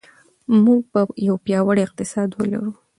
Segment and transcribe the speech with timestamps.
[0.63, 2.71] موږ به یو پیاوړی اقتصاد ولرو.